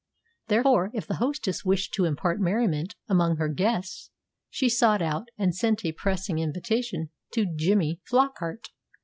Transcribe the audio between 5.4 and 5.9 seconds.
sent